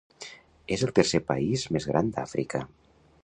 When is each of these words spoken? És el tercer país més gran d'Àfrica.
És 0.77 0.83
el 0.87 0.93
tercer 0.99 1.21
país 1.31 1.67
més 1.77 1.87
gran 1.91 2.11
d'Àfrica. 2.17 2.63